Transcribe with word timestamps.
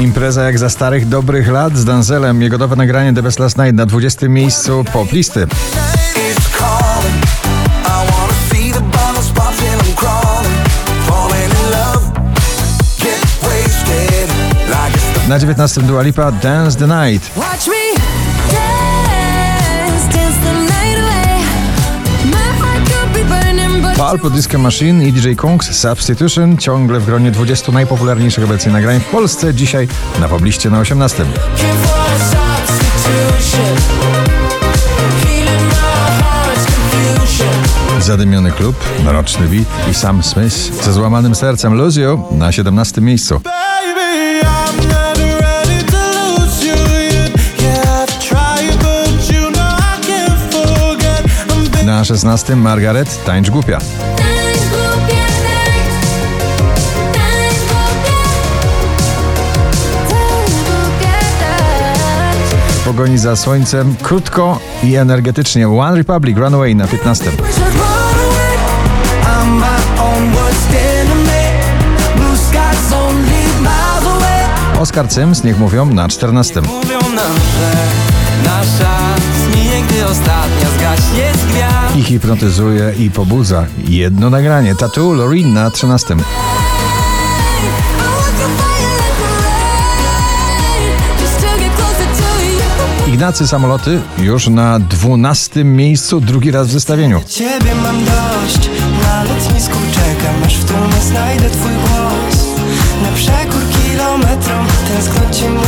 Impreza 0.00 0.42
jak 0.42 0.58
za 0.58 0.70
starych, 0.70 1.08
dobrych 1.08 1.48
lat 1.48 1.76
z 1.76 1.84
Danzelem. 1.84 2.42
Jego 2.42 2.58
nowe 2.58 2.76
nagranie 2.76 3.14
The 3.14 3.22
Best 3.22 3.38
Last 3.38 3.58
Night 3.58 3.74
na 3.74 3.86
20 3.86 4.28
miejscu 4.28 4.84
pop 4.92 5.12
listy. 5.12 5.46
Na 15.28 15.38
19 15.38 15.80
Dua 15.80 16.02
Lipa 16.02 16.32
Dance 16.32 16.78
the 16.78 16.86
Night. 16.86 17.30
Pulp, 24.18 24.32
Disco 24.32 24.58
Machine 24.58 25.04
i 25.06 25.12
DJ 25.12 25.34
Kungs 25.34 25.78
Substitution 25.78 26.56
ciągle 26.58 27.00
w 27.00 27.06
gronie 27.06 27.30
20 27.30 27.72
najpopularniejszych 27.72 28.44
obecnie 28.44 28.72
nagrań 28.72 29.00
w 29.00 29.04
Polsce. 29.04 29.54
Dzisiaj 29.54 29.88
na 30.20 30.28
pobliście 30.28 30.70
na 30.70 30.80
18. 30.80 31.24
looking 31.24 31.36
for 31.82 32.00
a 32.00 32.18
substitution. 32.18 33.76
Healing 35.22 35.68
my 35.68 36.22
heart's 36.22 36.66
confusion. 36.66 38.02
Zadymiony 38.02 38.52
klub, 38.52 38.76
mroczny 39.04 39.46
beat 39.46 39.88
i 39.90 39.94
Sam 39.94 40.22
Smith 40.22 40.84
ze 40.84 40.92
złamanym 40.92 41.34
sercem 41.34 41.78
You 41.96 42.24
na 42.30 42.52
17 42.52 43.00
miejscu. 43.00 43.40
16 52.10 52.56
Margaret 52.56 53.24
Tańcz 53.24 53.50
Głupia. 53.50 53.78
Pogoni 62.84 63.18
za 63.18 63.36
słońcem 63.36 63.96
krótko 64.02 64.58
i 64.82 64.96
energetycznie 64.96 65.68
One 65.68 65.96
Republic 65.96 66.38
Runaway 66.38 66.74
na 66.74 66.86
15. 66.86 67.24
Wish 67.30 67.38
I'd 67.38 67.60
run 67.60 67.80
away. 68.26 68.56
I'm 69.22 69.48
my 69.48 70.02
own 70.02 70.32
worst 70.32 70.70
enemy. 70.70 71.62
Blue 72.16 72.36
skies 72.36 72.92
only 72.92 73.60
miles 73.60 74.16
away. 74.16 74.80
Oskar 74.80 75.08
Cyms, 75.08 75.44
niech 75.44 75.58
mówią, 75.58 75.86
na 75.86 76.08
14. 76.08 76.62
Nasza 78.44 78.96
zmije, 79.44 79.82
gdy 79.82 80.06
ostatnia 80.06 80.68
zgaśnie 80.78 81.32
z 81.34 81.44
gwiazd. 81.52 81.96
I 81.96 82.02
hipnotyzuje 82.02 82.92
i 82.98 83.10
pobudza. 83.10 83.66
Jedno 83.88 84.30
nagranie. 84.30 84.74
Tattoo 84.74 85.12
Loreen 85.12 85.52
na 85.52 85.70
13. 85.70 86.14
I 86.14 86.16
want 86.16 86.24
to 88.38 88.48
fire 88.62 88.96
like 88.96 89.20
a 89.22 89.32
rain, 89.44 90.92
just 91.20 91.40
to 91.40 91.46
get 91.58 91.72
closer 91.76 92.06
to 92.06 92.28
you. 92.44 93.14
Ignacy 93.14 93.48
Samoloty 93.48 94.00
już 94.18 94.48
na 94.48 94.78
12 94.78 95.64
miejscu, 95.64 96.20
drugi 96.20 96.50
raz 96.50 96.68
w 96.68 96.70
zestawieniu. 96.70 97.20
Ciebie 97.28 97.74
mam 97.82 98.04
dość, 98.04 98.70
na 99.02 99.24
lotnisku 99.24 99.76
czekam, 99.94 100.34
aż 100.46 100.56
w 100.56 100.64
tłumie 100.64 101.02
znajdę 101.02 101.50
twój 101.50 101.72
głos. 101.72 102.44
Na 103.02 103.12
przekór 103.14 103.62
kilometrom, 103.82 104.66
tęsknocie 104.88 105.44
stop. 105.44 105.59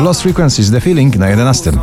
Lost 0.00 0.22
Frequencies 0.22 0.70
The 0.70 0.80
Feeling 0.80 1.16
na 1.18 1.28
11. 1.28 1.78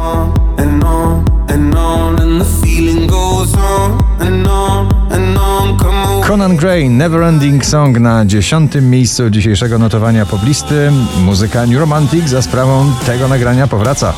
and 0.57 0.83
on 0.83 1.25
and 1.49 1.75
on, 1.75 2.21
and 2.21 2.41
the 2.41 2.65
feeling 2.65 3.07
goes 3.07 3.53
on 3.55 4.01
and 4.19 4.47
on 4.47 4.87
and 5.11 5.37
on. 5.37 5.77
Come 5.77 5.95
on. 5.95 6.23
Conan 6.23 6.57
Gray 6.57 6.89
Neverending 6.89 7.65
Song 7.65 7.99
na 7.99 8.25
10 8.25 8.81
miejscu 8.81 9.29
dzisiejszego 9.29 9.77
notowania 9.79 10.25
poblisty. 10.25 10.91
Muzyka 11.25 11.65
New 11.65 11.79
Romantic 11.79 12.29
za 12.29 12.41
sprawą 12.41 12.91
tego 13.05 13.27
nagrania 13.27 13.67
powraca. 13.67 14.13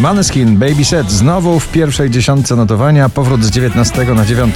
Maneskin 0.00 0.56
Baby 0.56 0.84
Set 0.84 1.10
znowu 1.10 1.60
w 1.60 1.68
pierwszej 1.68 2.10
dziesiątce 2.10 2.56
notowania, 2.56 3.08
powrót 3.08 3.44
z 3.44 3.50
19 3.50 4.04
na 4.14 4.24
9. 4.24 4.54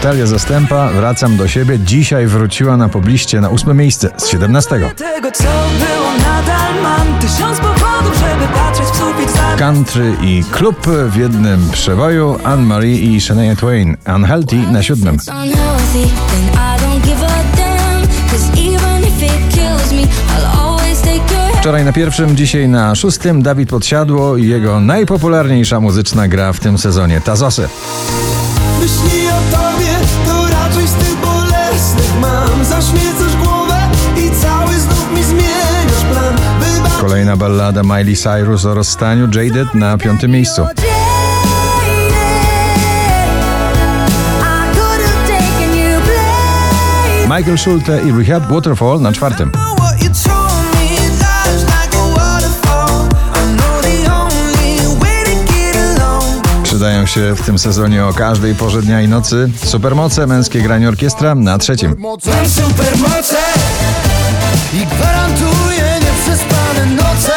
Natalia 0.00 0.26
Zastępa, 0.26 0.88
wracam 0.88 1.36
do 1.36 1.48
siebie, 1.48 1.78
dzisiaj 1.78 2.26
wróciła 2.26 2.76
na 2.76 2.88
pobliście 2.88 3.40
na 3.40 3.50
8 3.50 3.76
miejsce 3.76 4.10
z 4.16 4.28
17. 4.28 4.68
Tego 4.96 5.30
co 5.30 5.44
było 5.44 6.12
nadal 6.18 6.82
mam 6.82 7.18
Tysiąc 7.18 7.58
powodów, 7.58 8.14
żeby 8.14 8.52
patrzeć 8.54 8.86
w 8.86 8.96
sufit 8.96 9.30
za 9.30 9.56
Country 9.56 10.16
i 10.22 10.44
klub 10.50 10.86
w 11.08 11.16
jednym 11.16 11.70
przeboju 11.70 12.38
Anne-Marie 12.44 12.98
i 12.98 13.20
Shania 13.20 13.56
Twain 13.56 13.96
Unhealthy 14.16 14.56
na 14.56 14.82
siódmym. 14.82 15.16
Wczoraj 21.60 21.84
na 21.84 21.92
pierwszym, 21.92 22.36
dzisiaj 22.36 22.68
na 22.68 22.94
szóstym 22.94 23.42
Dawid 23.42 23.68
Podsiadło 23.68 24.36
i 24.36 24.48
jego 24.48 24.80
najpopularniejsza 24.80 25.80
muzyczna 25.80 26.28
gra 26.28 26.52
w 26.52 26.60
tym 26.60 26.78
sezonie 26.78 27.20
Tazosy. 27.20 27.68
Myśli 28.80 29.19
ballada 37.50 37.82
Miley 37.82 38.16
Cyrus 38.16 38.64
o 38.64 38.74
rozstaniu 38.74 39.28
Jaded 39.34 39.74
na 39.74 39.98
piątym 39.98 40.30
miejscu. 40.30 40.66
Michael 47.22 47.58
Schulte 47.58 48.00
i 48.02 48.12
Rehab 48.12 48.52
Waterfall 48.52 49.00
na 49.00 49.12
czwartym. 49.12 49.52
Przydają 56.62 57.06
się 57.06 57.34
w 57.34 57.42
tym 57.42 57.58
sezonie 57.58 58.06
o 58.06 58.12
każdej 58.12 58.54
porze 58.54 58.82
dnia 58.82 59.00
i 59.02 59.08
nocy. 59.08 59.50
Supermoce, 59.64 60.26
męskie 60.26 60.62
granie 60.62 60.88
orkiestra 60.88 61.34
na 61.34 61.58
trzecim. 61.58 61.96
Mam 61.98 62.48
supermoce 62.48 63.36
i 64.74 64.86
gwarantuję 64.86 65.99
nieprzespane 66.30 66.86
noce. 66.86 67.32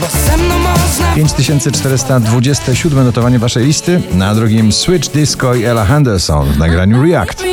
Bo 0.00 0.06
ze 0.26 0.36
mną 0.36 0.58
można 0.58 1.14
5427 1.14 3.04
notowanie 3.04 3.38
waszej 3.38 3.64
listy. 3.64 4.02
Na 4.12 4.34
drugim 4.34 4.72
Switch 4.72 5.10
Disco 5.10 5.54
i 5.54 5.64
Ella 5.64 5.84
Henderson 5.84 6.52
w 6.52 6.58
nagraniu 6.58 7.02
React. 7.02 7.44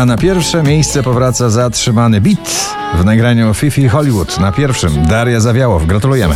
A 0.00 0.04
na 0.04 0.16
pierwsze 0.16 0.62
miejsce 0.62 1.02
powraca 1.02 1.50
zatrzymany 1.50 2.20
beat 2.20 2.74
w 2.94 3.04
nagraniu 3.04 3.54
Fifi 3.54 3.88
Hollywood. 3.88 4.38
Na 4.38 4.52
pierwszym 4.52 5.06
Daria 5.06 5.40
Zawiałow. 5.40 5.86
Gratulujemy. 5.86 6.34